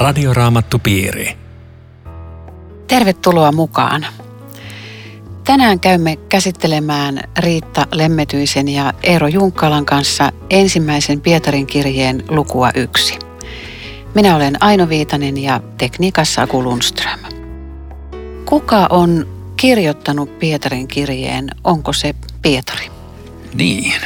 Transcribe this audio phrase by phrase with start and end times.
[0.00, 1.36] Radioraamattupiiri.
[2.86, 4.06] Tervetuloa mukaan.
[5.44, 13.18] Tänään käymme käsittelemään Riitta Lemmetyisen ja Eero Junkkalan kanssa ensimmäisen Pietarin kirjeen lukua yksi.
[14.14, 17.20] Minä olen Aino Viitanen ja tekniikassa Aku Lundström.
[18.44, 19.26] Kuka on
[19.56, 21.50] kirjoittanut Pietarin kirjeen?
[21.64, 22.90] Onko se Pietari?
[23.54, 24.00] Niin,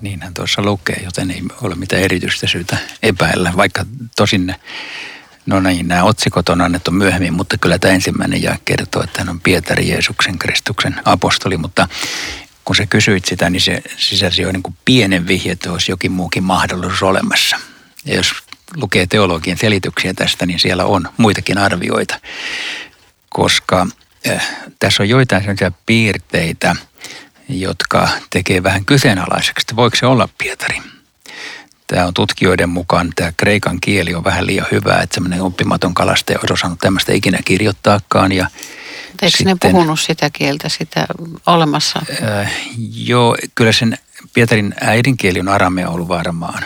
[0.00, 3.84] niinhän tuossa lukee, joten ei ole mitään erityistä syytä epäillä, vaikka
[4.16, 4.54] tosin
[5.46, 9.28] No niin, nämä otsikot on annettu myöhemmin, mutta kyllä tämä ensimmäinen ja kertoo, että hän
[9.28, 11.88] on Pietari Jeesuksen Kristuksen apostoli, mutta
[12.64, 16.12] kun sä kysyit sitä, niin se sisälsi jo niin kuin pienen vihje, että olisi jokin
[16.12, 17.56] muukin mahdollisuus olemassa.
[18.04, 18.32] Ja jos
[18.76, 22.20] lukee teologian selityksiä tästä, niin siellä on muitakin arvioita,
[23.28, 23.86] koska
[24.28, 26.76] äh, tässä on joitain sellaisia piirteitä,
[27.48, 30.95] jotka tekee vähän kyseenalaiseksi, että voiko se olla Pietari.
[31.86, 36.38] Tämä on tutkijoiden mukaan, tämä kreikan kieli on vähän liian hyvä, että semmoinen oppimaton kalastaja
[36.38, 38.32] olisi osannut tämmöistä ikinä kirjoittaakaan.
[38.32, 38.50] Ja
[39.22, 41.06] Eikö sitten, ne puhunut sitä kieltä, sitä
[41.46, 42.02] olemassa?
[42.22, 42.52] Äh,
[42.94, 43.98] joo, kyllä sen
[44.34, 46.64] Pietarin äidinkieli on aramea ollut varmaan,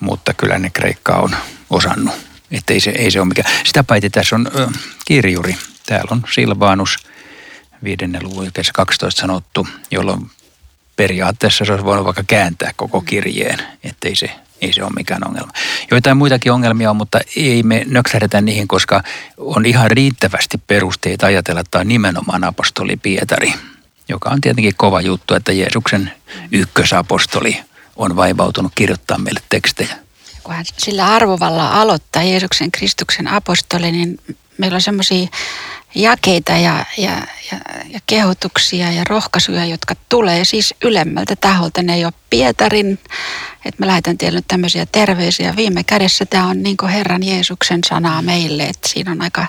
[0.00, 1.36] mutta kyllä ne kreikkaa on
[1.70, 2.14] osannut.
[2.50, 3.50] Että ei se, ei se ole mikään.
[3.64, 4.68] Sitä paitsi tässä on äh,
[5.04, 5.56] kirjuri.
[5.86, 6.96] Täällä on Silvanus,
[7.84, 10.30] viidennen luvun 12 sanottu, jolloin
[10.96, 15.52] periaatteessa se olisi voinut vaikka kääntää koko kirjeen, ettei se, ei se ole mikään ongelma.
[15.90, 19.02] Joitain muitakin ongelmia on, mutta ei me nöksähdetä niihin, koska
[19.36, 23.54] on ihan riittävästi perusteita ajatella, että on nimenomaan apostoli Pietari,
[24.08, 26.12] joka on tietenkin kova juttu, että Jeesuksen
[26.52, 27.60] ykkösapostoli
[27.96, 29.96] on vaivautunut kirjoittaa meille tekstejä.
[30.42, 34.20] Kun hän sillä arvovalla aloittaa Jeesuksen Kristuksen apostoli, niin
[34.58, 35.26] meillä on semmoisia
[35.94, 37.10] jakeita ja, ja,
[37.52, 37.58] ja,
[37.90, 41.82] ja kehotuksia ja rohkaisuja, jotka tulee siis ylemmältä taholta.
[41.82, 42.98] Ne ei ole Pietarin,
[43.64, 45.56] että mä lähetän teille nyt tämmöisiä terveisiä.
[45.56, 49.46] Viime kädessä tämä on niin Herran Jeesuksen sanaa meille, että siinä on aika,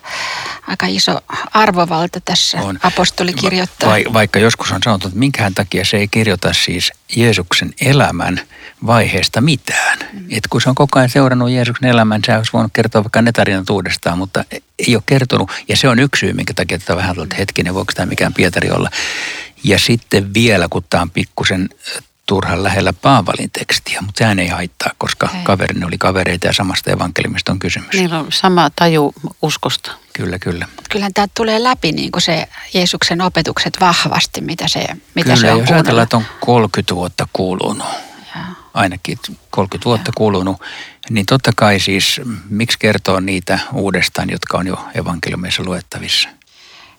[0.67, 1.21] aika iso
[1.53, 2.79] arvovalta tässä on.
[2.83, 3.89] apostoli kirjoittaa.
[3.89, 8.41] Va, vaikka joskus on sanottu, että minkään takia se ei kirjoita siis Jeesuksen elämän
[8.85, 9.99] vaiheesta mitään.
[10.13, 10.25] Mm.
[10.31, 13.31] Et kun se on koko ajan seurannut Jeesuksen elämän, se olisi voinut kertoa vaikka ne
[13.31, 14.43] tarinat uudestaan, mutta
[14.87, 15.51] ei ole kertonut.
[15.67, 18.71] Ja se on yksi syy, minkä takia tätä vähän että hetkinen, voiko tämä mikään Pietari
[18.71, 18.89] olla.
[19.63, 21.69] Ja sitten vielä, kun tämä on pikkusen
[22.63, 25.43] lähellä Paavalin tekstiä, mutta sehän ei haittaa, koska ei.
[25.43, 27.93] kaverin oli kavereita ja samasta evankelimista on kysymys.
[27.93, 29.91] Niillä on sama taju uskosta.
[30.13, 30.67] Kyllä, kyllä.
[30.89, 35.51] Kyllähän tämä tulee läpi niin kuin se Jeesuksen opetukset vahvasti, mitä se, mitä kyllä, se
[35.51, 37.87] on jos ajatellaan, että on 30 vuotta kulunut,
[38.35, 38.41] ja.
[38.73, 39.17] ainakin
[39.49, 40.13] 30 vuotta ja.
[40.17, 40.61] kulunut,
[41.09, 46.29] niin totta kai siis, miksi kertoo niitä uudestaan, jotka on jo evankeliumissa luettavissa?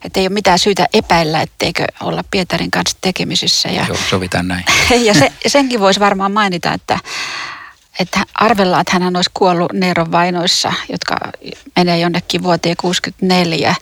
[0.03, 3.69] Että ei ole mitään syytä epäillä, etteikö olla Pietarin kanssa tekemisissä.
[3.69, 4.65] Ja, Joo, sovitaan näin.
[5.07, 6.99] ja se, senkin voisi varmaan mainita, että,
[7.99, 11.15] että arvellaan, että hän olisi kuollut Neeron vainoissa, jotka
[11.75, 13.75] menee jonnekin vuoteen 64.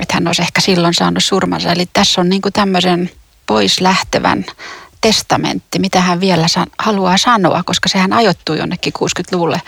[0.00, 1.72] Että hän olisi ehkä silloin saanut surmansa.
[1.72, 3.10] Eli tässä on niin kuin tämmöisen
[3.46, 4.44] pois lähtevän
[5.00, 9.62] testamentti, mitä hän vielä san, haluaa sanoa, koska sehän ajoittuu jonnekin 60-luvulle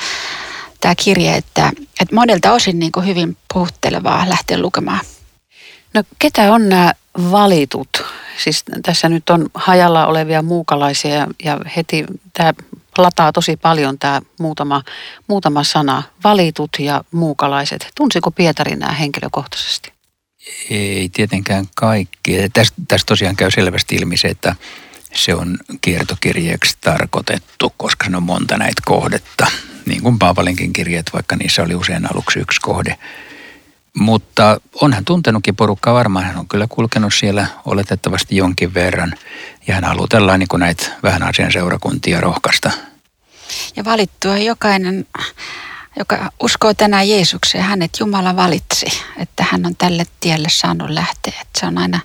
[0.81, 5.01] tämä kirje, että, että monelta osin niin kuin hyvin puhuttelevaa lähteä lukemaan.
[5.94, 6.93] No ketä on nämä
[7.31, 8.05] valitut?
[8.44, 12.53] Siis tässä nyt on hajalla olevia muukalaisia ja heti tämä
[12.99, 14.83] lataa tosi paljon tämä muutama,
[15.27, 16.03] muutama sana.
[16.25, 17.88] Valitut ja muukalaiset.
[17.94, 19.93] Tunsiko Pietari nämä henkilökohtaisesti?
[20.71, 22.37] Ei tietenkään kaikki.
[22.53, 24.56] Tästä, tästä tosiaan käy selvästi ilmi se, että
[25.15, 29.47] se on kiertokirjeeksi tarkoitettu, koska se on monta näitä kohdetta.
[29.87, 32.99] Niin kuin Paavalinkin kirjeet, vaikka niissä oli usein aluksi yksi kohde.
[33.99, 36.25] Mutta on hän tuntenutkin porukkaa varmaan.
[36.25, 39.15] Hän on kyllä kulkenut siellä oletettavasti jonkin verran.
[39.66, 42.71] Ja hän halutellaan niin näitä vähän asian seurakuntia rohkaista.
[43.77, 45.06] Ja valittu on jokainen,
[45.99, 47.65] joka uskoo tänään Jeesukseen.
[47.65, 51.33] Hänet Jumala valitsi, että hän on tälle tielle saanut lähteä.
[51.41, 52.01] Että se on aina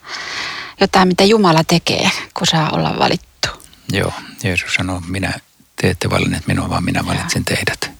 [0.82, 3.50] jotain, mitä Jumala tekee, kun saa olla valittu.
[3.92, 5.34] Joo, Jeesus sanoo, minä,
[5.82, 7.92] te ette valinneet minua, vaan minä valitsin teidät.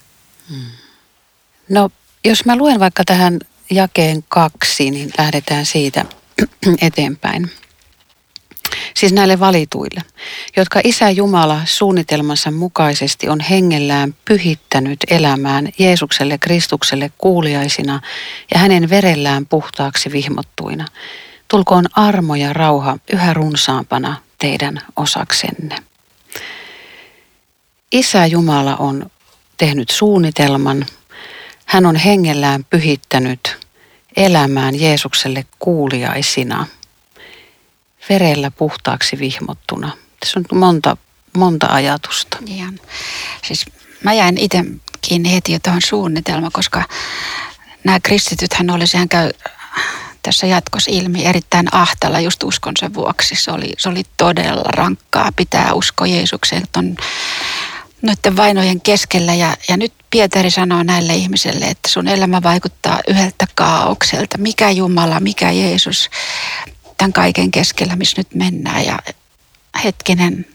[0.50, 0.66] Hmm.
[1.70, 1.90] No,
[2.26, 6.06] jos mä luen vaikka tähän jakeen kaksi, niin lähdetään siitä
[6.82, 7.52] eteenpäin.
[8.96, 10.02] Siis näille valituille,
[10.58, 18.02] jotka Isä Jumala suunnitelmansa mukaisesti on hengellään pyhittänyt elämään Jeesukselle Kristukselle kuuliaisina
[18.54, 20.86] ja hänen verellään puhtaaksi vihmottuina.
[21.48, 25.76] Tulkoon armo ja rauha yhä runsaampana teidän osaksenne.
[27.92, 29.12] Isä Jumala on
[29.58, 30.86] tehnyt suunnitelman–
[31.70, 33.59] hän on hengellään pyhittänyt
[34.20, 36.66] elämään Jeesukselle kuuliaisina,
[38.10, 39.92] verellä puhtaaksi vihmottuna.
[40.20, 40.98] Tässä on monta,
[41.38, 42.38] monta ajatusta.
[42.46, 42.80] Ihan.
[43.48, 43.66] Siis
[44.04, 44.66] mä jäin itse
[45.02, 46.84] kiinni heti tuohon suunnitelma, koska
[47.84, 49.32] nämä kristitythän oli, sehän käy
[50.24, 53.36] tässä jatkossa ilmi erittäin ahtalla just uskonsa vuoksi.
[53.36, 56.98] Se oli, se oli todella rankkaa pitää usko Jeesukseen ton
[58.02, 59.34] noiden vainojen keskellä.
[59.34, 64.38] Ja, ja nyt Pietari sanoo näille ihmisille, että sun elämä vaikuttaa yhdeltä kaaukselta.
[64.38, 66.10] Mikä Jumala, mikä Jeesus
[66.98, 68.86] tämän kaiken keskellä, missä nyt mennään.
[68.86, 69.00] Ja
[69.84, 70.46] hetkinen,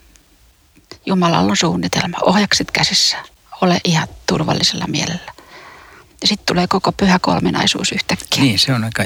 [1.06, 3.16] Jumalalla on suunnitelma, ohjakset käsissä,
[3.60, 5.32] ole ihan turvallisella mielellä.
[6.20, 8.42] Ja sitten tulee koko pyhä kolminaisuus yhtäkkiä.
[8.42, 9.04] Niin, se on aika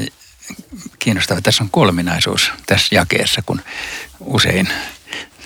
[0.99, 1.43] kiinnostavaa.
[1.43, 3.63] Tässä on kolminaisuus tässä jakeessa, kun
[4.21, 4.69] usein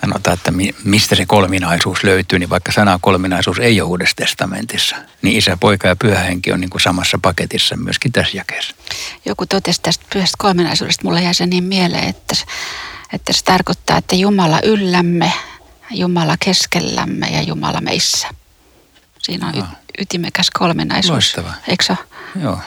[0.03, 0.51] sanotaan, että
[0.83, 5.87] mistä se kolminaisuus löytyy, niin vaikka sana kolminaisuus ei ole Uudessa testamentissa, niin isä, poika
[5.87, 8.75] ja pyhä henki on niin kuin samassa paketissa myöskin tässä jakeessa.
[9.25, 12.35] Joku totesi tästä pyhästä kolminaisuudesta, mulle jäi se niin mieleen, että,
[13.13, 15.33] että se tarkoittaa, että Jumala yllämme,
[15.91, 18.27] Jumala keskellämme ja Jumala meissä.
[19.19, 21.11] Siinä on y- ytimekäs kolminaisuus.
[21.11, 21.53] Loistavaa.
[21.67, 21.97] Eikö se
[22.41, 22.59] Joo.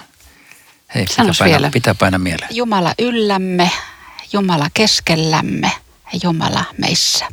[0.95, 1.71] Hei, pitää paina, vielä.
[1.71, 2.57] pitää paina mieleen.
[2.57, 3.71] Jumala yllämme,
[4.33, 5.73] Jumala keskellämme
[6.23, 7.29] Jumala meissä.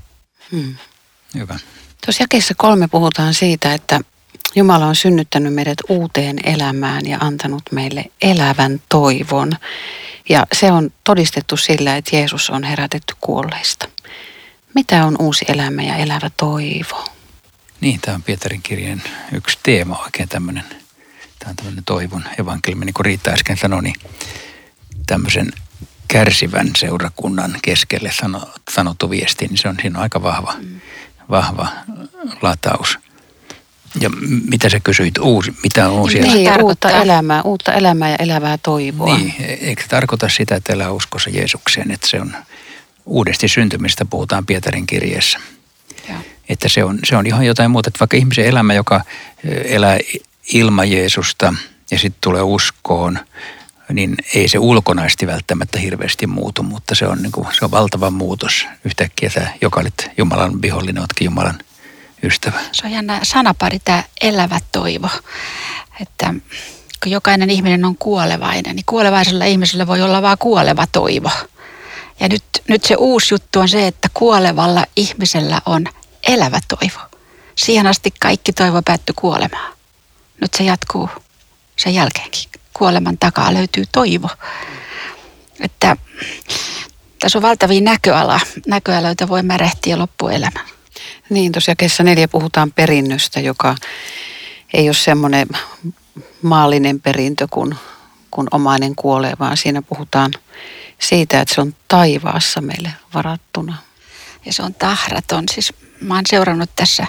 [0.51, 0.75] Hmm.
[1.33, 1.59] Hyvä.
[2.05, 3.99] Tuossa jakeessa kolme puhutaan siitä, että
[4.55, 9.51] Jumala on synnyttänyt meidät uuteen elämään ja antanut meille elävän toivon.
[10.29, 13.89] Ja se on todistettu sillä, että Jeesus on herätetty kuolleista.
[14.75, 17.05] Mitä on uusi elämä ja elävä toivo?
[17.81, 20.63] Niin, tämä on Pietarin kirjeen yksi teema oikein tämmöinen.
[21.39, 23.95] Tämä on tämmöinen toivon evankeliumi, niin kuin Riitta äsken sanoi, niin
[25.05, 25.53] tämmöisen
[26.13, 28.11] kärsivän seurakunnan keskelle
[28.71, 30.79] sanottu viesti, niin se on, siinä on aika vahva, mm.
[31.29, 31.67] vahva
[32.41, 32.99] lataus.
[33.99, 34.09] Ja
[34.49, 36.63] mitä sä kysyit, uusi, mitä on uusi niin, elämä?
[36.63, 39.17] uutta elämää, uutta elämää ja elävää toivoa.
[39.17, 42.35] Niin, eikö tarkoita sitä, että elää uskossa Jeesukseen, että se on
[43.05, 45.39] uudesti syntymistä puhutaan Pietarin kirjeessä.
[46.09, 46.15] Ja.
[46.49, 49.01] Että se on, se on ihan jotain muuta, että vaikka ihmisen elämä, joka
[49.65, 49.97] elää
[50.53, 51.53] ilman Jeesusta
[51.91, 53.19] ja sitten tulee uskoon,
[53.89, 58.09] niin ei se ulkonaisesti välttämättä hirveästi muutu, mutta se on, niin kuin, se on valtava
[58.09, 58.67] muutos.
[58.85, 61.59] Yhtäkkiä sä, joka olit Jumalan vihollinen, oletkin Jumalan
[62.23, 62.59] ystävä.
[62.71, 65.09] Se on jännä sanapari, tämä elävä toivo.
[66.01, 66.33] Että
[67.03, 71.29] kun jokainen ihminen on kuolevainen, niin kuolevaisella ihmisellä voi olla vain kuoleva toivo.
[72.19, 75.85] Ja nyt, nyt se uusi juttu on se, että kuolevalla ihmisellä on
[76.27, 76.99] elävä toivo.
[77.55, 79.73] Siihen asti kaikki toivo päättyi kuolemaan.
[80.41, 81.09] Nyt se jatkuu
[81.75, 84.29] sen jälkeenkin kuoleman takaa löytyy toivo.
[85.59, 85.97] Että
[87.19, 90.65] tässä on valtavia näköala, näköaloita voi märehtiä loppuelämän.
[91.29, 93.75] Niin, tosiaan kesä neljä puhutaan perinnöstä, joka
[94.73, 95.47] ei ole semmoinen
[96.41, 97.75] maallinen perintö, kun,
[98.31, 100.31] kun omainen kuolee, vaan siinä puhutaan
[100.99, 103.77] siitä, että se on taivaassa meille varattuna.
[104.45, 105.43] Ja se on tahraton.
[105.51, 107.07] Siis mä oon seurannut tässä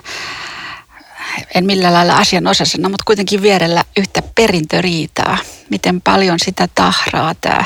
[1.54, 5.38] en millään lailla asianosasena, mutta kuitenkin vierellä yhtä perintöriitaa.
[5.70, 7.64] Miten paljon sitä tahraa tämä,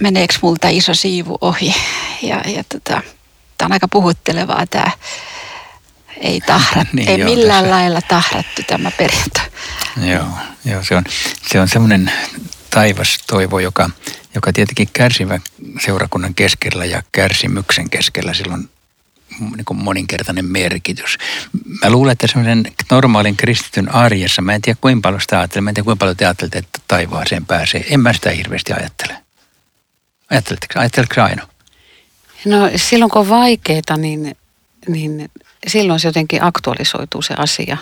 [0.00, 1.74] meneekö multa iso siivu ohi.
[2.22, 3.02] Ja, ja tota,
[3.58, 4.90] tämä on aika puhuttelevaa tämä,
[6.20, 7.76] ei, tahra, niin, ei joo, millään tässä.
[7.76, 9.40] lailla tahrattu tämä perintö.
[10.10, 10.28] Joo,
[10.64, 11.04] joo se on,
[11.50, 12.12] se on semmoinen
[12.70, 13.90] taivas toivo, joka,
[14.34, 15.40] joka tietenkin kärsivä
[15.84, 18.68] seurakunnan keskellä ja kärsimyksen keskellä silloin
[19.40, 21.18] niin kuin moninkertainen merkitys.
[21.82, 25.70] Mä luulen, että semmoisen normaalin kristityn arjessa, mä en tiedä kuinka paljon sitä ajattelee, mä
[25.70, 27.86] en tiedä kuinka paljon te ajattelette, että taivaaseen pääsee.
[27.90, 29.16] En mä sitä hirveästi ajattele.
[30.30, 31.48] Ajatteletteko, ajatteletteko aina?
[32.44, 34.36] No silloin kun on vaikeaa, niin,
[34.88, 35.30] niin
[35.66, 37.76] silloin se jotenkin aktualisoituu se asia.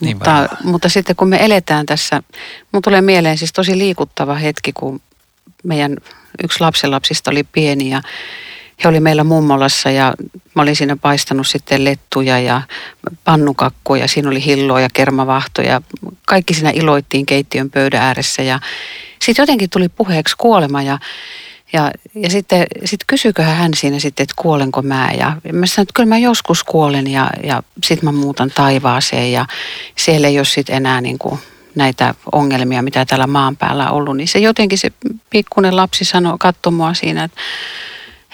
[0.00, 2.22] Niin mutta, mutta sitten kun me eletään tässä,
[2.72, 5.00] mun tulee mieleen siis tosi liikuttava hetki, kun
[5.64, 5.96] meidän
[6.42, 8.02] yksi lapsenlapsista oli pieni ja
[8.84, 10.14] he oli meillä mummolassa ja
[10.54, 12.62] mä olin siinä paistanut sitten lettuja ja
[13.24, 14.08] pannukakkuja.
[14.08, 15.82] Siinä oli hilloa ja kermavahtoja.
[16.26, 18.60] Kaikki siinä iloittiin keittiön pöydän ääressä ja
[19.22, 20.98] sitten jotenkin tuli puheeksi kuolema ja
[21.72, 25.10] ja, ja sitten sit kysyiköhän hän siinä sitten, että kuolenko mä.
[25.18, 29.46] Ja mä sanoin, että kyllä mä joskus kuolen ja, ja sitten mä muutan taivaaseen ja
[29.96, 31.38] siellä ei ole sitten enää niin kuin
[31.74, 34.16] näitä ongelmia, mitä täällä maan päällä on ollut.
[34.16, 34.92] Niin se jotenkin se
[35.30, 37.40] pikkuinen lapsi sanoi, katsoi siinä, että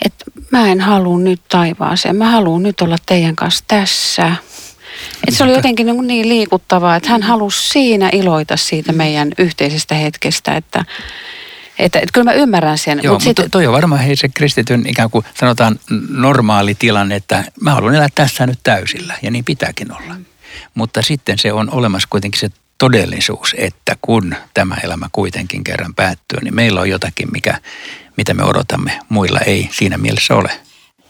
[0.04, 4.32] että mä en halua nyt taivaaseen, mä haluan nyt olla teidän kanssa tässä.
[5.28, 9.94] Et se oli jotenkin niin, niin liikuttavaa, että hän halusi siinä iloita siitä meidän yhteisestä
[9.94, 10.84] hetkestä, että,
[11.78, 13.00] että, että kyllä mä ymmärrän sen.
[13.02, 17.44] Joo, mutta, mutta toi on varmaan hei se kristityn ikään kuin sanotaan normaali tilanne, että
[17.60, 20.16] mä haluan elää tässä nyt täysillä ja niin pitääkin olla.
[20.74, 26.40] Mutta sitten se on olemassa kuitenkin se todellisuus, että kun tämä elämä kuitenkin kerran päättyy,
[26.42, 27.60] niin meillä on jotakin, mikä,
[28.16, 28.98] mitä me odotamme.
[29.08, 30.50] Muilla ei siinä mielessä ole.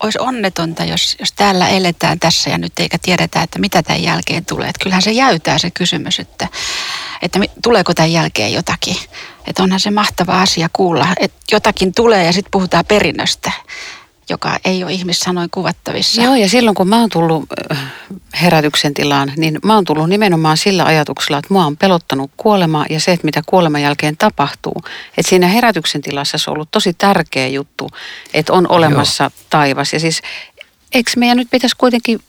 [0.02, 4.44] olisi onnetonta, jos, jos täällä eletään tässä ja nyt eikä tiedetä, että mitä tämän jälkeen
[4.44, 4.68] tulee.
[4.68, 6.48] Että kyllähän se jäytää se kysymys, että,
[7.22, 8.96] että tuleeko tämän jälkeen jotakin.
[9.46, 13.52] Että onhan se mahtava asia kuulla, että jotakin tulee ja sitten puhutaan perinnöstä
[14.30, 16.22] joka ei ole ihmissanoin kuvattavissa.
[16.22, 17.78] Joo, ja silloin kun mä oon tullut äh,
[18.42, 23.00] herätyksen tilaan, niin mä oon tullut nimenomaan sillä ajatuksella, että mua on pelottanut kuolema ja
[23.00, 24.82] se, että mitä kuoleman jälkeen tapahtuu.
[25.18, 27.90] Että siinä herätyksen tilassa se on ollut tosi tärkeä juttu,
[28.34, 29.30] että on olemassa Joo.
[29.50, 29.92] taivas.
[29.92, 30.22] Ja siis
[30.92, 32.20] eikö meidän nyt pitäisi kuitenkin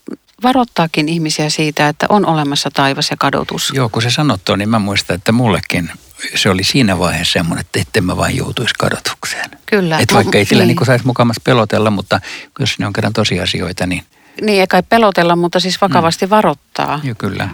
[0.44, 3.72] varoittaakin ihmisiä siitä, että on olemassa taivas ja kadotus?
[3.75, 5.92] Joo, kun se sanottu niin mä muistan, että mullekin
[6.36, 9.50] se oli siinä vaiheessa semmoinen, että etten mä vain joutuisi kadotukseen.
[9.65, 10.00] Kyllä.
[10.00, 10.75] Että vaikka ei sillä niin.
[10.75, 12.21] niin saisi mukamassa pelotella, mutta
[12.59, 14.03] jos ne on kerran tosiasioita, niin...
[14.41, 16.29] Niin, ei kai pelotella, mutta siis vakavasti mm.
[16.29, 17.00] varoittaa.
[17.03, 17.50] Joo, kyllä.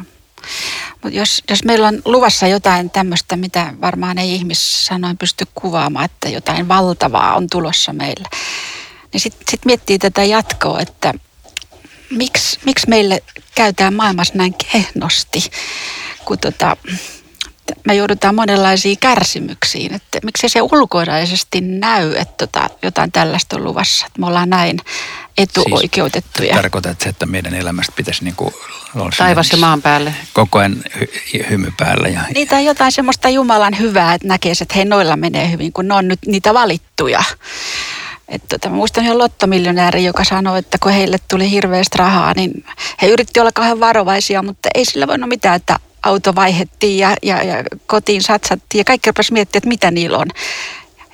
[1.03, 6.29] Mut jos, jos meillä on luvassa jotain tämmöistä, mitä varmaan ei ihmissanoin pysty kuvaamaan, että
[6.29, 8.29] jotain valtavaa on tulossa meillä,
[9.13, 11.13] niin sitten sit miettii tätä jatkoa, että
[12.09, 13.23] miksi, miksi meille
[13.55, 15.43] käytään maailmassa näin kehnosti,
[16.25, 16.77] kun tota,
[17.85, 19.93] me joudutaan monenlaisiin kärsimyksiin.
[19.93, 24.05] Että miksi se ulkoisesti näy, että tota, jotain tällaista on luvassa.
[24.05, 24.79] Että me ollaan näin
[25.37, 26.47] etuoikeutettuja.
[26.47, 28.53] Siis tarkoitat se, että meidän elämästä pitäisi niin kuin
[29.17, 30.13] Taivas ja maan päälle.
[30.33, 32.07] Koko ajan hy- hymy päällä.
[32.07, 32.21] Ja...
[32.33, 35.93] Niitä on jotain semmoista Jumalan hyvää, että näkee, että hei noilla menee hyvin, kun ne
[35.93, 37.23] on nyt niitä valittuja.
[38.27, 42.65] Että tota, mä muistan yhden lottomiljonääri, joka sanoi, että kun heille tuli hirveästi rahaa, niin
[43.01, 47.43] he yritti olla kauhean varovaisia, mutta ei sillä voinut mitään, että auto vaihettiin ja, ja,
[47.43, 50.27] ja kotiin satsattiin ja kaikki rupesi miettiä, että mitä niillä on.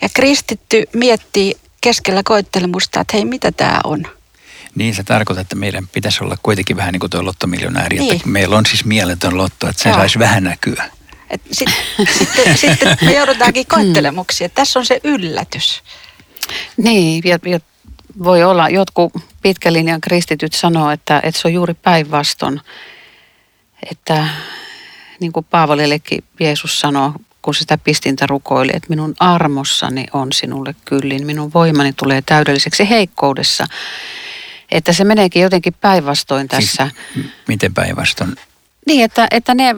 [0.01, 4.05] Ja kristitty miettii keskellä koettelemusta, että hei, mitä tämä on.
[4.75, 8.15] Niin se tarkoittaa, että meidän pitäisi olla kuitenkin vähän niin kuin tuo lottomiljonääri, niin.
[8.15, 9.97] että meillä on siis mieletön lotto, että se Joo.
[9.97, 10.85] saisi vähän näkyä.
[11.51, 11.75] Sitten
[12.17, 15.83] sit, sit me joudutaankin koettelemuksiin, että tässä on se yllätys.
[16.77, 17.59] Niin, ja, ja
[18.23, 22.61] voi olla, jotkut pitkälinjan kristityt sanoo, että, että se on juuri päinvastoin,
[23.91, 24.27] että
[25.19, 27.11] niin kuin Paavalillekin Jeesus sanoi,
[27.41, 33.65] kun sitä pistintä rukoili, että minun armossani on sinulle kyllin, minun voimani tulee täydelliseksi heikkoudessa.
[34.71, 36.89] Että se meneekin jotenkin päinvastoin siis tässä.
[37.13, 38.35] Siis, miten päinvastoin?
[38.85, 39.75] Niin, että, että ne,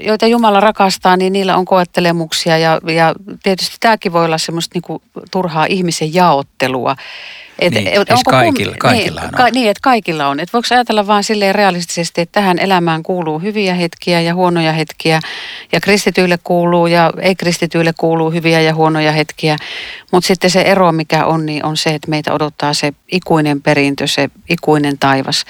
[0.00, 4.82] joita Jumala rakastaa, niin niillä on koettelemuksia ja, ja tietysti tämäkin voi olla semmoista niin
[4.82, 6.96] kuin turhaa ihmisen jaottelua.
[7.62, 9.36] Et, niin, et, onko kaikilla, kaikilla niin, on.
[9.36, 10.40] Ka, niin, että kaikilla on.
[10.40, 15.20] Et voiko ajatella vaan silleen realistisesti, että tähän elämään kuuluu hyviä hetkiä ja huonoja hetkiä,
[15.72, 19.56] ja kristityille kuuluu ja ei-kristityille kuuluu hyviä ja huonoja hetkiä.
[20.12, 24.06] Mutta sitten se ero, mikä on, niin on se, että meitä odottaa se ikuinen perintö,
[24.06, 25.44] se ikuinen taivas.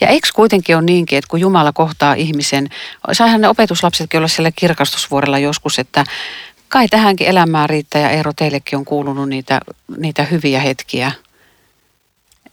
[0.00, 2.68] Ja eikö kuitenkin ole niinkin, että kun Jumala kohtaa ihmisen,
[3.12, 6.04] saihan ne opetuslapsetkin olla siellä kirkastusvuorella joskus, että
[6.68, 9.60] kai tähänkin elämään riittää ja Eero teillekin on kuulunut niitä,
[9.96, 11.12] niitä hyviä hetkiä.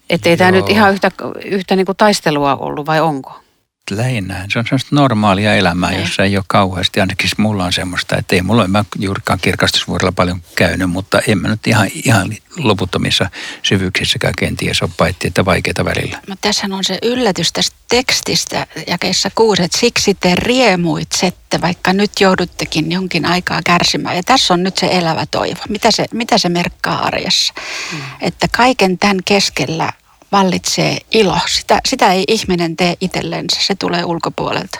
[0.10, 1.12] Että ei tämä nyt ihan yhtä,
[1.46, 3.45] yhtä niin kuin taistelua ollut vai onko?
[3.92, 4.46] Lähinnä.
[4.50, 5.96] Se on semmoista normaalia elämää, ne.
[5.96, 6.06] Niin.
[6.06, 7.00] jossa ei ole kauheasti.
[7.00, 11.38] Ainakin mulla on semmoista, että ei mulla ole mä juurikaan kirkastusvuorella paljon käynyt, mutta en
[11.38, 13.30] mä nyt ihan, ihan loputtomissa
[13.64, 16.20] syvyyksissäkään kenties ole paitsi, että vaikeita välillä.
[16.28, 22.12] Mutta tässä on se yllätys tästä tekstistä jakeessa kuusi, että siksi te riemuitsette, vaikka nyt
[22.20, 24.16] jouduttekin jonkin aikaa kärsimään.
[24.16, 25.60] Ja tässä on nyt se elävä toivo.
[25.70, 27.54] Mitä se, mitä se merkkaa arjessa?
[27.92, 28.00] Mm.
[28.22, 29.94] Että kaiken tämän keskellä
[30.32, 31.40] vallitsee ilo.
[31.48, 34.80] Sitä, sitä ei ihminen tee itsellensä, se tulee ulkopuolelta.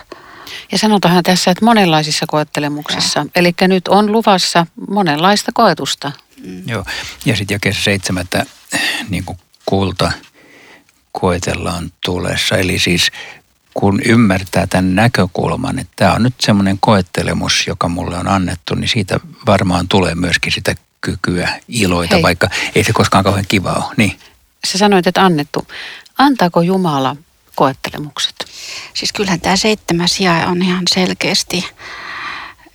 [0.72, 3.26] Ja sanotaan tässä, että monenlaisissa koettelemuksissa.
[3.34, 6.12] Eli nyt on luvassa monenlaista koetusta.
[6.44, 6.62] Mm.
[6.66, 6.84] Joo,
[7.24, 8.46] ja sitten jakeessa seitsemättä
[9.08, 10.12] niin kuin kulta
[11.12, 12.56] koetellaan tulessa.
[12.56, 13.10] Eli siis
[13.74, 18.88] kun ymmärtää tämän näkökulman, että tämä on nyt semmoinen koettelemus, joka mulle on annettu, niin
[18.88, 22.22] siitä varmaan tulee myöskin sitä kykyä iloita, Hei.
[22.22, 23.94] vaikka ei se koskaan kauhean kiva ole.
[23.96, 24.18] Niin
[24.66, 25.66] sä sanoit, että annettu.
[26.18, 27.16] Antaako Jumala
[27.54, 28.34] koettelemukset?
[28.94, 31.64] Siis kyllähän tämä seitsemäs jae on ihan selkeästi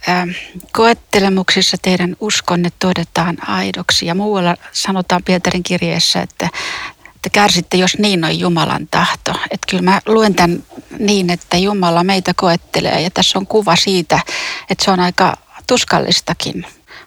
[0.09, 0.29] ähm,
[0.71, 4.05] koettelemuksissa teidän uskonne todetaan aidoksi.
[4.05, 6.49] Ja muualla sanotaan Pietarin kirjeessä, että,
[7.15, 9.31] että kärsitte, jos niin on Jumalan tahto.
[9.31, 10.63] Että kyllä mä luen tämän
[10.99, 13.01] niin, että Jumala meitä koettelee.
[13.01, 14.19] Ja tässä on kuva siitä,
[14.69, 16.65] että se on aika tuskallistakin.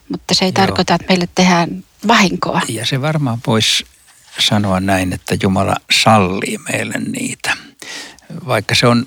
[0.09, 0.65] Mutta se ei Joo.
[0.65, 2.61] tarkoita, että meille tehdään vahinkoa.
[2.69, 3.85] Ja se varmaan pois
[4.39, 7.57] sanoa näin, että Jumala sallii meille niitä.
[8.47, 9.05] Vaikka se on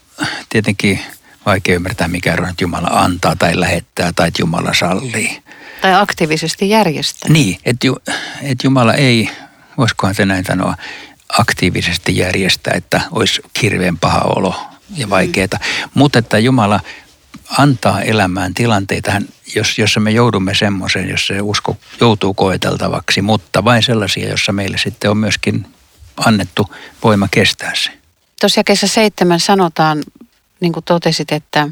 [0.49, 1.01] tietenkin
[1.47, 5.43] vaikea ymmärtää, mikä ero, että Jumala antaa tai lähettää tai että Jumala sallii.
[5.81, 7.33] Tai aktiivisesti järjestää.
[7.33, 7.97] Niin, että, ju,
[8.43, 9.31] että Jumala ei,
[9.79, 10.75] voisikohan se näin sanoa,
[11.39, 14.67] aktiivisesti järjestää, että olisi hirveän paha olo
[14.97, 15.49] ja vaikeaa.
[15.53, 15.91] Mm.
[15.95, 16.81] Mutta että Jumala
[17.59, 19.13] antaa elämään tilanteita,
[19.55, 24.79] jos, jossa me joudumme semmoiseen, jos se usko joutuu koeteltavaksi, mutta vain sellaisia, jossa meille
[24.79, 25.67] sitten on myöskin
[26.17, 27.91] annettu voima kestää se.
[28.41, 30.03] Tuossa jakeessa seitsemän sanotaan,
[30.61, 31.69] niin kuin totesit, että,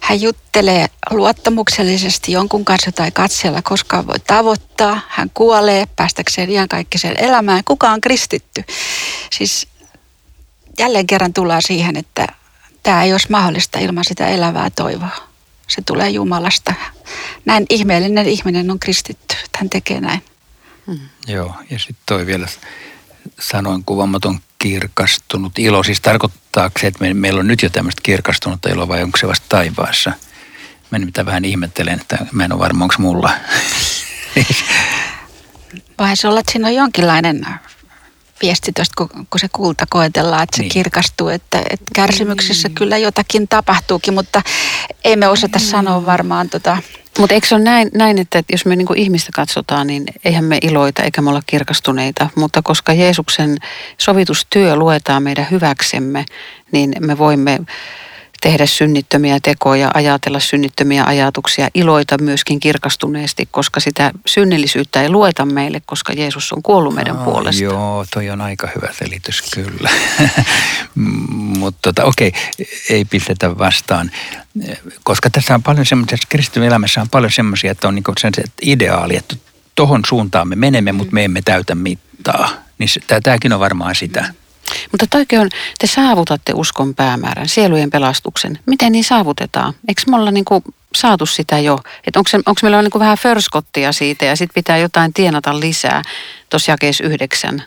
[0.00, 5.00] Hän juttelee luottamuksellisesti jonkun kanssa tai katsella, koska voi tavoittaa.
[5.08, 7.64] Hän kuolee päästäkseen iankaikkiseen elämään.
[7.64, 8.64] Kuka on kristitty?
[9.32, 9.68] Siis
[10.78, 12.26] jälleen kerran tullaan siihen, että
[12.82, 15.16] tämä ei olisi mahdollista ilman sitä elävää toivoa.
[15.68, 16.74] Se tulee Jumalasta.
[17.44, 20.22] Näin ihmeellinen ihminen on kristitty, hän tekee näin.
[20.86, 21.08] Hmm.
[21.26, 22.48] Joo, ja sitten toi vielä
[23.40, 25.82] sanoin kuvaamaton kirkastunut ilo.
[25.82, 29.28] Siis tarkoittaako se, että me, meillä on nyt jo tämmöistä kirkastunutta iloa vai onko se
[29.28, 30.12] vasta taivaassa?
[30.90, 33.30] Mä nyt vähän ihmettelen, että mä en ole varma, onko mulla.
[35.98, 37.46] Vai se olla, että siinä on jonkinlainen
[38.42, 40.72] viesti tuosta, kun, kun se kulta koetellaan, että se niin.
[40.72, 42.74] kirkastuu, että, että kärsimyksessä niin.
[42.74, 44.42] kyllä jotakin tapahtuukin, mutta
[45.04, 45.68] ei me osata niin.
[45.68, 46.78] sanoa varmaan tota,
[47.18, 50.58] mutta eikö se ole näin, näin että jos me niinku ihmistä katsotaan, niin eihän me
[50.62, 52.28] iloita eikä me olla kirkastuneita.
[52.34, 53.56] Mutta koska Jeesuksen
[53.98, 56.24] sovitustyö luetaan meidän hyväksemme,
[56.72, 57.60] niin me voimme
[58.40, 65.82] tehdä synnittömiä tekoja, ajatella synnittömiä ajatuksia, iloita myöskin kirkastuneesti, koska sitä synnillisyyttä ei lueta meille,
[65.86, 67.64] koska Jeesus on kuollut meidän oh, puolesta.
[67.64, 69.90] Joo, toi on aika hyvä selitys kyllä.
[71.58, 72.32] Mutta tota, okei,
[72.90, 74.10] ei pistetä vastaan.
[75.04, 78.30] Koska tässä on paljon semmoisia, kristityn elämässä on paljon semmoisia, että on niinku se
[78.62, 79.36] ideaali, että
[79.74, 82.48] tohon suuntaan me menemme, mutta me emme täytä mittaa.
[82.78, 82.88] Niin
[83.22, 84.20] tämäkin on varmaan sitä.
[84.22, 84.45] Mm.
[84.92, 85.48] Mutta toikin on,
[85.78, 88.58] te saavutatte uskon päämäärän, sielujen pelastuksen.
[88.66, 89.74] Miten niin saavutetaan?
[89.88, 91.78] Eikö me olla niin kuin saatu sitä jo?
[92.06, 95.60] Että onko, se, onko meillä niin kuin vähän förskottia siitä ja sitten pitää jotain tienata
[95.60, 96.02] lisää
[96.50, 97.64] tuossa jakeessa yhdeksän?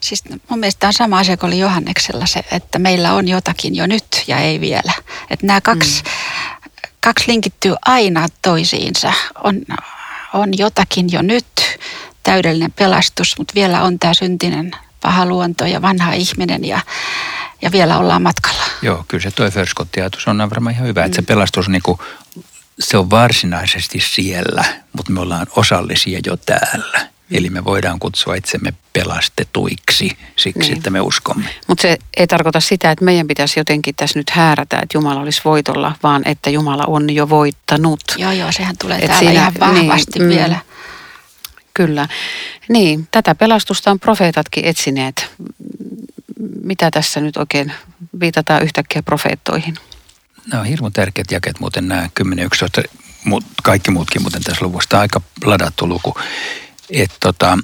[0.00, 3.86] Siis mun mielestä on sama asia kuin oli Johanneksella se, että meillä on jotakin jo
[3.86, 4.92] nyt ja ei vielä.
[5.30, 6.10] Että nämä kaksi, mm.
[7.00, 9.12] kaksi linkittyy aina toisiinsa.
[9.44, 9.60] On,
[10.34, 11.46] on jotakin jo nyt,
[12.22, 14.70] täydellinen pelastus, mutta vielä on tämä syntinen
[15.02, 16.80] paha luonto ja vanha ihminen ja,
[17.62, 18.62] ja vielä ollaan matkalla.
[18.82, 21.06] Joo, kyllä se toi förskottiajatus on varmaan ihan hyvä, mm.
[21.06, 21.26] että se mm.
[21.26, 21.98] pelastus niin kuin,
[22.78, 24.64] se on varsinaisesti siellä,
[24.96, 26.98] mutta me ollaan osallisia jo täällä.
[27.32, 27.36] Mm.
[27.38, 30.76] Eli me voidaan kutsua itsemme pelastetuiksi siksi, niin.
[30.76, 31.48] että me uskomme.
[31.66, 35.40] Mutta se ei tarkoita sitä, että meidän pitäisi jotenkin tässä nyt häärätä, että Jumala olisi
[35.44, 38.00] voitolla, vaan että Jumala on jo voittanut.
[38.16, 40.54] Joo, joo, sehän tulee Et täällä siinä, ihan vahvasti niin, vielä.
[40.54, 40.72] Mm,
[41.74, 42.08] Kyllä.
[42.68, 45.30] Niin, tätä pelastusta on profeetatkin etsineet.
[46.62, 47.72] Mitä tässä nyt oikein
[48.20, 49.74] viitataan yhtäkkiä profeettoihin?
[50.50, 52.82] Nämä on hirveän tärkeät jakeet muuten nämä 10, 11,
[53.62, 56.14] kaikki muutkin muuten tässä luvusta aika ladattu luku.
[56.90, 57.58] Että tota,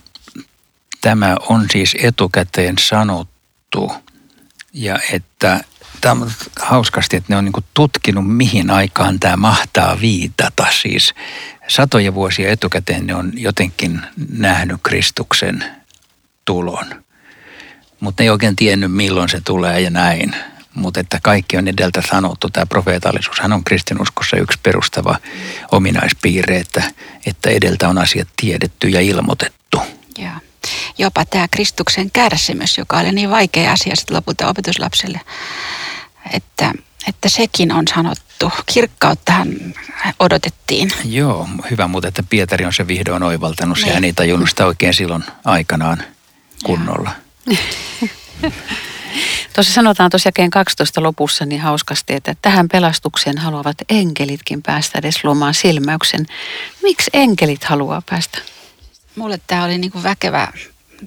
[1.01, 3.93] tämä on siis etukäteen sanottu
[4.73, 5.61] ja että
[6.01, 10.67] tämä on hauskasti, että ne on niin tutkinut, mihin aikaan tämä mahtaa viitata.
[10.83, 11.15] Siis
[11.69, 14.01] satoja vuosia etukäteen ne on jotenkin
[14.31, 15.65] nähnyt Kristuksen
[16.45, 17.05] tulon.
[18.01, 20.37] Mutta ne ei oikein tiennyt, milloin se tulee ja näin.
[20.75, 23.41] Mutta että kaikki on edeltä sanottu, tämä profeetallisuus.
[23.41, 25.19] Hän on kristinuskossa yksi perustava
[25.73, 26.83] ominaispiirre, että,
[27.27, 29.81] että edeltä on asiat tiedetty ja ilmoitettu.
[30.19, 30.31] Ja
[30.99, 35.21] jopa tämä Kristuksen kärsimys, joka oli niin vaikea asia sitten lopulta opetuslapselle,
[36.33, 36.73] että,
[37.07, 38.53] että sekin on sanottu.
[38.73, 39.49] Kirkkauttahan
[40.19, 40.91] odotettiin.
[41.05, 43.79] Joo, hyvä mutta että Pietari on se vihdoin oivaltanut.
[43.79, 46.03] Sehän ei tajunnut sitä oikein silloin aikanaan
[46.65, 47.11] kunnolla.
[49.55, 55.55] Tuossa sanotaan tosiaan 12 lopussa niin hauskasti, että tähän pelastukseen haluavat enkelitkin päästä edes luomaan
[55.55, 56.27] silmäyksen.
[56.83, 58.39] Miksi enkelit haluaa päästä?
[59.19, 60.49] mulle tämä oli niin kuin väkevä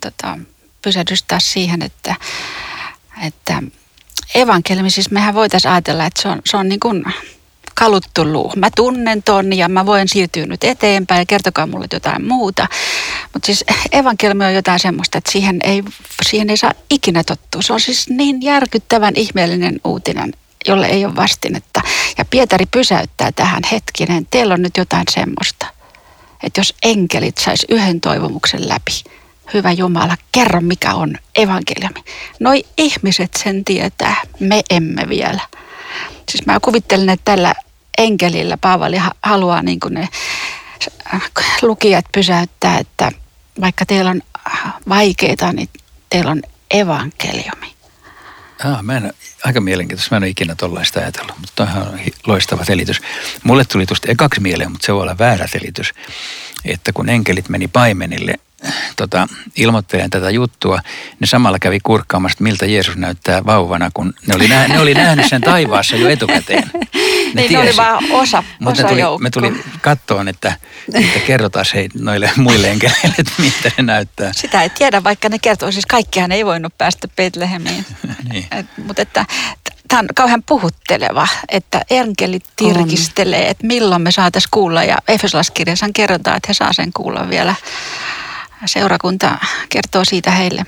[0.01, 0.38] tota,
[0.82, 2.15] pysähdys taas siihen, että,
[3.21, 3.63] että
[4.35, 7.03] evankeliumi, siis mehän voitaisiin ajatella, että se on, se on niin kuin
[7.75, 8.53] kaluttu luu.
[8.55, 12.67] Mä tunnen ton ja mä voin siirtyä nyt eteenpäin ja kertokaa mulle jotain muuta.
[13.33, 15.83] Mutta siis evankeliumi on jotain semmoista, että siihen ei,
[16.29, 17.61] siihen ei saa ikinä tottua.
[17.61, 20.33] Se on siis niin järkyttävän ihmeellinen uutinen,
[20.67, 21.81] jolle ei ole vastinetta.
[22.17, 24.27] Ja Pietari pysäyttää tähän hetkinen.
[24.31, 25.65] Teillä on nyt jotain semmoista,
[26.43, 29.03] että jos enkelit sais yhden toivomuksen läpi,
[29.53, 32.03] hyvä Jumala, kerro mikä on evankeliumi.
[32.39, 35.41] Noi ihmiset sen tietää, me emme vielä.
[36.29, 37.53] Siis mä kuvittelen, että tällä
[37.97, 40.07] enkelillä Paavali haluaa niin kuin ne
[41.13, 41.21] äh,
[41.61, 43.11] lukijat pysäyttää, että
[43.61, 44.21] vaikka teillä on
[44.89, 45.69] vaikeita, niin
[46.09, 47.73] teillä on evankeliumi.
[48.63, 50.15] Ah, mä en, aika mielenkiintoista.
[50.15, 53.01] Mä en ole ikinä tollaista ajatellut, mutta on loistava selitys.
[53.43, 55.93] Mulle tuli tuosta ekaksi mieleen, mutta se voi olla väärä selitys,
[56.65, 58.35] että kun enkelit meni paimenille
[58.95, 60.80] tota, ilmoittelen tätä juttua,
[61.19, 65.26] ne samalla kävi kurkkaamassa, miltä Jeesus näyttää vauvana, kun ne oli, nä- ne oli nähnyt
[65.30, 66.71] sen taivaassa jo etukäteen.
[67.34, 69.19] Ne niin ne oli vaan osa, Mutta osa me tuli, joukko.
[69.19, 70.54] me tuli kattoon, että,
[70.93, 74.32] että kerrotaan hei, noille muille enkeleille, että miltä ne näyttää.
[74.36, 77.86] Sitä ei tiedä, vaikka ne kertoo, siis kaikkihan ei voinut päästä Betlehemiin.
[78.32, 78.45] niin.
[78.52, 79.26] Et, mutta että
[79.88, 84.84] tämä on kauhean puhutteleva, että enkelit tirkistelee, että milloin me saataisiin kuulla.
[84.84, 87.56] Ja Efesolaskirjassa kerrotaan, että he saa sen kuulla vielä.
[88.65, 89.38] Seurakunta
[89.69, 90.65] kertoo siitä heille.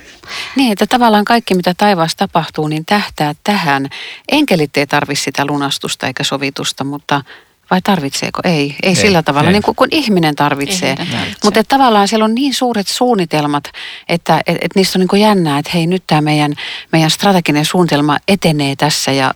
[0.56, 3.88] Niin, että tavallaan kaikki mitä taivaassa tapahtuu, niin tähtää tähän.
[4.28, 7.22] Enkelit ei tarvitse sitä lunastusta eikä sovitusta, mutta
[7.70, 8.40] vai tarvitseeko?
[8.44, 9.52] Ei, ei, ei sillä tavalla, ei.
[9.52, 10.92] niin kuin, kuin ihminen tarvitsee.
[10.92, 11.40] Ihminen tarvitsee.
[11.44, 13.64] Mutta että tavallaan siellä on niin suuret suunnitelmat,
[14.08, 16.54] että et, et niistä on niin kuin jännää, että hei nyt tämä meidän,
[16.92, 19.34] meidän strateginen suunnitelma etenee tässä ja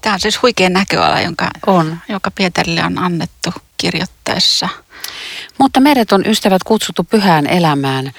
[0.00, 1.98] Tämä on siis huikea näköala, jonka, on.
[2.08, 4.68] joka Pietarille on annettu kirjoittaessa.
[5.58, 8.12] Mutta meidät on ystävät kutsuttu pyhään elämään.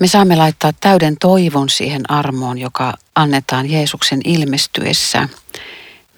[0.00, 5.28] Me saamme laittaa täyden toivon siihen armoon, joka annetaan Jeesuksen ilmestyessä.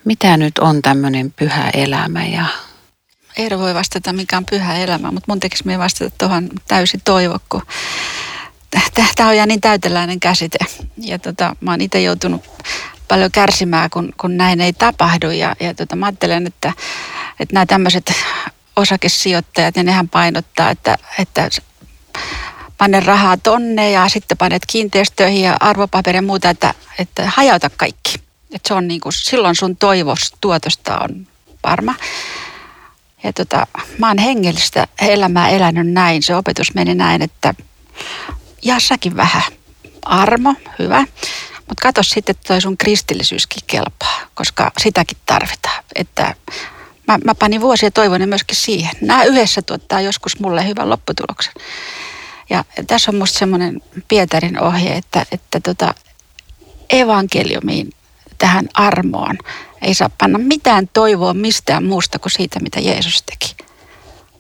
[0.05, 2.47] Mitä nyt on tämmöinen pyhä elämä ja
[3.37, 7.39] Eero voi vastata, mikä on pyhä elämä, mutta mun tekisi me vastata tuohon täysi toivo,
[7.49, 7.63] kun
[9.15, 10.59] tämä on ihan niin täyteläinen käsite.
[10.99, 12.45] Ja tota, mä oon itse joutunut
[13.09, 15.31] paljon kärsimään, kun, kun näin ei tapahdu.
[15.31, 16.73] Ja, ja tota, mä ajattelen, että,
[17.41, 18.13] että nämä tämmöiset
[18.77, 21.49] osakesijoittajat, ja nehän painottaa, että, että
[22.79, 28.15] pane rahaa tonne ja sitten panet kiinteistöihin ja arvopaperia ja muuta, että, että hajauta kaikki.
[28.55, 31.27] Että se on niin kuin, silloin sun toivos tuotosta on
[31.65, 31.95] varma.
[33.25, 33.67] Ja tota,
[33.99, 36.23] mä oon hengellistä elämää elänyt näin.
[36.23, 37.55] Se opetus meni näin, että
[38.63, 39.43] jaa säkin vähän.
[40.03, 41.05] Armo, hyvä.
[41.57, 45.85] Mutta katso sitten, että toi sun kristillisyyskin kelpaa, koska sitäkin tarvitaan.
[45.95, 46.35] Että
[47.07, 48.93] mä, mä panin vuosia toivon myöskin siihen.
[49.01, 51.53] Nämä yhdessä tuottaa joskus mulle hyvän lopputuloksen.
[52.51, 55.95] Ja tässä on musta semmoinen Pietarin ohje, että, että tota,
[56.91, 57.91] evankeliumiin,
[58.39, 59.39] tähän armoon,
[59.83, 63.57] ei saa panna mitään toivoa mistään muusta kuin siitä, mitä Jeesus teki.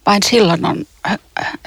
[0.06, 0.84] Vain silloin on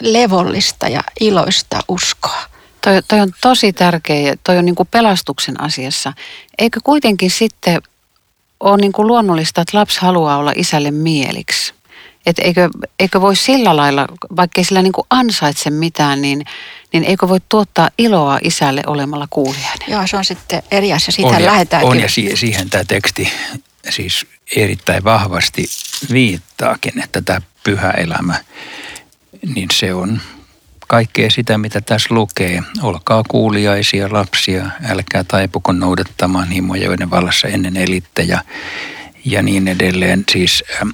[0.01, 2.41] levollista ja iloista uskoa.
[2.81, 6.13] Toi, toi on tosi tärkeä toi on niin kuin pelastuksen asiassa.
[6.57, 7.81] Eikö kuitenkin sitten
[8.59, 11.73] ole niin kuin luonnollista, että lapsi haluaa olla isälle mieliksi?
[12.25, 12.69] Et eikö,
[12.99, 16.45] eikö voi sillä lailla, vaikkei sillä niin kuin ansaitse mitään, niin,
[16.93, 19.91] niin eikö voi tuottaa iloa isälle olemalla kuulijainen?
[19.91, 21.11] Joo, se on sitten eri asia.
[21.11, 22.05] Siitä on, ja, lähdetään on kyllä.
[22.05, 23.31] ja siihen, siihen tämä teksti
[23.89, 25.65] siis erittäin vahvasti
[26.11, 28.35] viittaakin, että tämä pyhä elämä,
[29.55, 30.21] niin se on
[30.89, 32.63] kaikkea sitä, mitä tässä lukee.
[32.82, 38.43] Olkaa kuuliaisia lapsia, älkää taipuko noudattamaan himoja, joiden vallassa ennen elitte ja,
[39.25, 40.23] ja niin edelleen.
[40.32, 40.89] Siis ähm,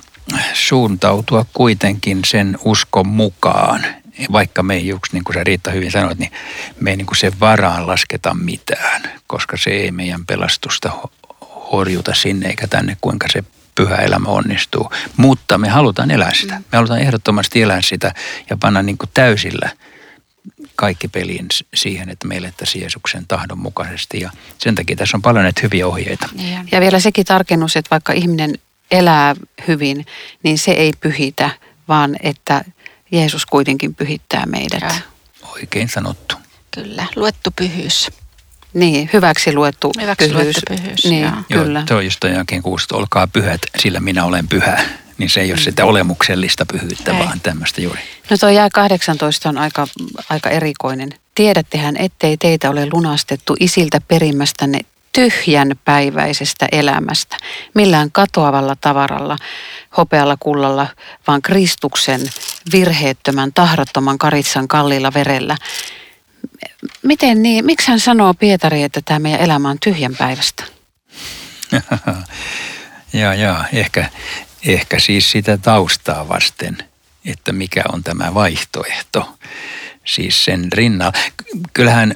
[0.54, 3.86] suuntautua kuitenkin sen uskon mukaan,
[4.32, 6.32] vaikka me ei, just niin kuin sä Riitta hyvin sanoit, niin
[6.80, 12.14] me ei niin kuin sen varaan lasketa mitään, koska se ei meidän pelastusta ho- horjuta
[12.14, 13.44] sinne eikä tänne, kuinka se
[13.76, 14.92] pyhä elämä onnistuu.
[15.18, 16.56] Mutta me halutaan elää sitä.
[16.56, 18.14] Me halutaan ehdottomasti elää sitä
[18.50, 19.70] ja panna niin kuin täysillä
[20.76, 24.20] kaikki peliin siihen, että me elettäisiin Jeesuksen tahdon mukaisesti.
[24.20, 26.30] Ja sen takia tässä on paljon näitä hyviä ohjeita.
[26.34, 26.70] Niin.
[26.72, 28.54] Ja vielä sekin tarkennus, että vaikka ihminen
[28.92, 29.36] elää
[29.68, 30.06] hyvin,
[30.44, 31.50] niin se ei pyhitä,
[31.88, 32.66] vaan että
[33.12, 34.84] Jeesus kuitenkin pyhittää meidät.
[34.84, 35.52] Joo.
[35.54, 36.36] Oikein sanottu.
[36.72, 38.12] Kyllä, luettu pyhyys.
[38.76, 40.44] Niin, hyväksi luettu Hyväksi pyhyys.
[40.44, 41.64] luettu pyhyys, Niin, joo.
[41.64, 41.80] kyllä.
[41.80, 44.80] Joo, se on just jälkeen kuusi, että olkaa pyhät, sillä minä olen pyhä.
[45.18, 47.20] Niin se ei ole sitä olemuksellista pyhyyttä, Ei.
[47.20, 48.00] vaan tämmöistä juuri.
[48.30, 49.88] No tuo jää 18 on aika,
[50.30, 51.10] aika erikoinen.
[51.36, 54.80] Tiedättehän, ettei teitä ole lunastettu isiltä perimästänne
[55.14, 57.38] tyhjän päiväisestä elämästä,
[57.76, 59.38] millään katoavalla tavaralla,
[59.98, 60.88] hopealla kullalla,
[61.28, 62.22] vaan Kristuksen
[62.72, 65.58] virheettömän, tahdottoman karitsan kalliilla verellä.
[67.04, 67.66] Miten niin?
[67.66, 70.64] Miksi hän sanoo Pietari, että tämä meidän elämä on tyhjän päivästä?
[73.14, 74.10] ja, ja, ehkä,
[74.66, 76.78] ehkä siis sitä taustaa vasten,
[77.26, 79.38] että mikä on tämä vaihtoehto.
[80.06, 81.14] Siis sen rinnalla.
[81.74, 82.16] Kyllähän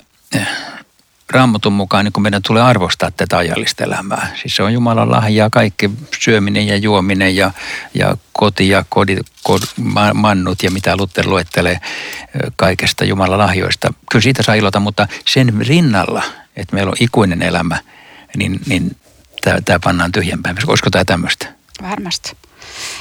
[1.29, 4.27] Raamatun mukaan niin meidän tulee arvostaa tätä ajallista elämää.
[4.41, 5.89] Siis se on Jumalan lahjaa kaikki
[6.19, 7.51] syöminen ja juominen ja,
[7.93, 9.61] ja koti ja kodit, kod,
[10.13, 11.79] mannut ja mitä Luther luettelee
[12.55, 13.93] kaikesta Jumalan lahjoista.
[14.11, 16.23] Kyllä siitä saa ilota, mutta sen rinnalla,
[16.55, 17.79] että meillä on ikuinen elämä,
[18.37, 18.95] niin, niin
[19.41, 20.55] tämä pannaan tyhjempään.
[20.67, 21.47] Olisiko tämä tämmöistä?
[21.81, 22.31] Varmasti.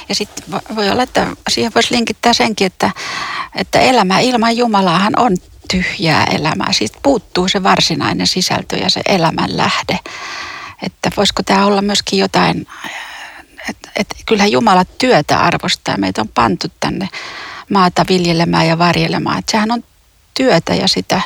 [0.09, 0.43] Ja sitten
[0.75, 2.91] voi olla, että siihen voisi linkittää senkin, että,
[3.55, 5.37] että elämä ilman Jumalaahan on
[5.71, 6.73] tyhjää elämää.
[6.73, 9.99] Siitä puuttuu se varsinainen sisältö ja se elämän lähde.
[10.81, 12.67] Että voisiko tämä olla myöskin jotain,
[13.69, 15.97] että et kyllähän Jumala työtä arvostaa.
[15.97, 17.09] Meitä on pantu tänne
[17.69, 19.39] maata viljelemään ja varjelemaan.
[19.39, 19.83] Että sehän on
[20.33, 21.21] työtä ja sitä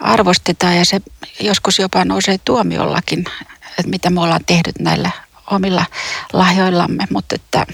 [0.00, 1.00] arvostetaan ja se
[1.40, 3.24] joskus jopa nousee tuomiollakin,
[3.78, 5.10] että mitä me ollaan tehnyt näillä
[5.50, 5.86] omilla
[6.32, 7.06] lahjoillamme.
[7.10, 7.66] Mutta että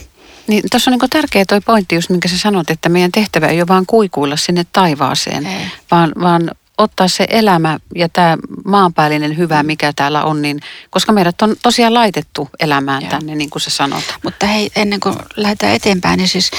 [0.46, 3.60] niin, tuossa on niin tärkeä toi pointti, just minkä sä sanot, että meidän tehtävä ei
[3.60, 5.66] ole vaan kuikuilla sinne taivaaseen, ei.
[5.90, 11.42] vaan, vaan ottaa se elämä ja tämä maanpäällinen hyvä, mikä täällä on, niin, koska meidät
[11.42, 13.10] on tosiaan laitettu elämään Joo.
[13.10, 14.04] tänne, niin kuin sä sanot.
[14.24, 16.50] Mutta hei, ennen kuin lähdetään eteenpäin, niin siis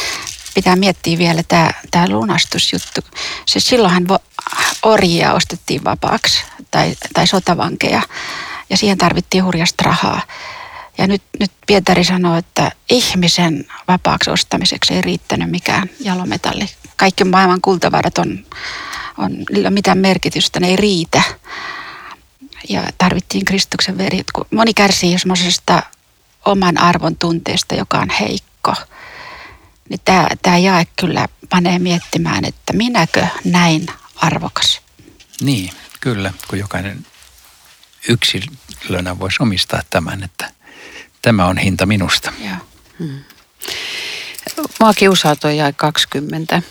[0.54, 3.02] pitää miettiä vielä tämä, tämä lunastusjuttu.
[3.46, 4.08] Siis silloinhan
[4.84, 8.02] orjia ostettiin vapaaksi tai, tai sotavankeja
[8.70, 10.22] ja siihen tarvittiin hurjasta rahaa.
[10.98, 16.66] Ja nyt, nyt Pietari sanoo, että ihmisen vapaaksi ostamiseksi ei riittänyt mikään jalometalli.
[16.96, 18.46] Kaikki maailman kultavarat on,
[19.18, 21.22] on niillä mitään merkitystä, ne ei riitä.
[22.70, 24.22] Ja tarvittiin Kristuksen veri.
[24.52, 25.84] Moni kärsii semmoisesta
[26.46, 28.74] oman arvon tunteesta, joka on heikko.
[29.90, 34.82] Niin tämä, tämä jae kyllä panee miettimään, että minäkö näin arvokas.
[35.42, 35.70] Niin,
[36.02, 37.06] kyllä, kun jokainen
[38.10, 40.52] yksilönä voisi omistaa tämän, että
[41.26, 42.32] tämä on hinta minusta.
[42.40, 42.56] Joo.
[43.00, 43.20] Hmm.
[44.80, 46.62] Mua kiusaa tuo jäi 20.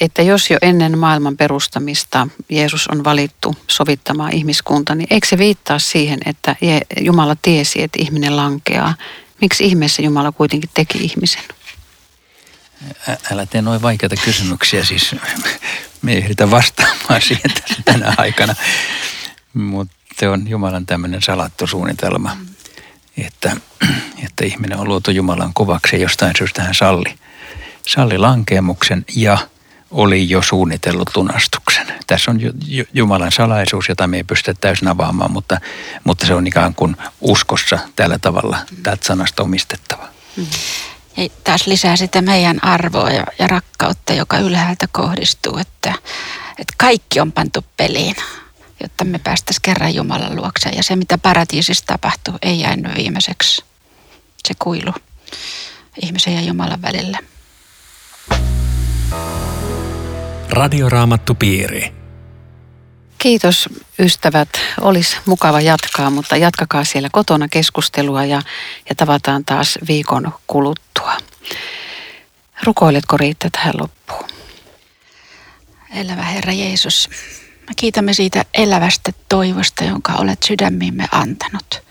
[0.00, 5.78] Että jos jo ennen maailman perustamista Jeesus on valittu sovittamaan ihmiskunta, niin eikö se viittaa
[5.78, 6.56] siihen, että
[7.00, 8.94] Jumala tiesi, että ihminen lankeaa?
[9.40, 11.42] Miksi ihmeessä Jumala kuitenkin teki ihmisen?
[13.32, 15.14] Älä tee noin vaikeita kysymyksiä, siis
[16.02, 17.50] me ei ehditä vastaamaan siihen
[17.84, 18.54] tänä aikana.
[19.54, 22.36] Mutta se on Jumalan tämmöinen salattu suunnitelma
[23.26, 23.56] että,
[24.26, 27.14] että ihminen on luotu Jumalan kuvaksi ja jostain syystä hän salli,
[27.86, 29.38] salli lankeemuksen ja
[29.90, 31.86] oli jo suunnitellut lunastuksen.
[32.06, 32.40] Tässä on
[32.94, 35.60] Jumalan salaisuus, jota me ei pystytä täysin avaamaan, mutta,
[36.04, 40.08] mutta se on ikään kuin uskossa tällä tavalla tätä sanasta omistettava.
[41.16, 45.94] Ja taas lisää sitä meidän arvoa ja, ja rakkautta, joka ylhäältä kohdistuu, että,
[46.50, 48.16] että kaikki on pantu peliin
[48.80, 50.68] jotta me päästäisiin kerran Jumalan luokse.
[50.68, 53.64] Ja se, mitä paratiisissa tapahtui, ei jäänyt viimeiseksi.
[54.48, 54.92] Se kuilu
[56.02, 57.18] ihmisen ja Jumalan välillä.
[60.50, 61.92] Radioraamattu piiri.
[63.18, 64.48] Kiitos ystävät.
[64.80, 68.42] Olisi mukava jatkaa, mutta jatkakaa siellä kotona keskustelua ja,
[68.88, 71.16] ja tavataan taas viikon kuluttua.
[72.64, 74.28] Rukoiletko Riitta tähän loppuun?
[75.94, 77.10] Elävä Herra Jeesus,
[77.68, 81.82] me kiitämme siitä elävästä toivosta, jonka olet sydämiimme antanut.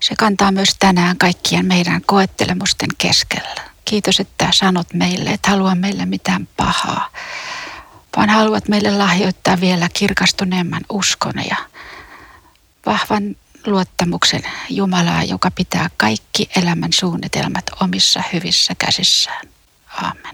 [0.00, 3.62] Se kantaa myös tänään kaikkien meidän koettelemusten keskellä.
[3.84, 7.10] Kiitos, että sanot meille, että halua meille mitään pahaa,
[8.16, 11.56] vaan haluat meille lahjoittaa vielä kirkastuneemman uskon ja
[12.86, 19.48] vahvan luottamuksen Jumalaa, joka pitää kaikki elämän suunnitelmat omissa hyvissä käsissään.
[20.02, 20.33] Aamen.